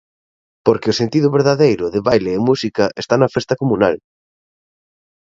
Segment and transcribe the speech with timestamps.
[0.65, 3.95] Porque o sentido verdadeiro de baile e música está na festa comunal.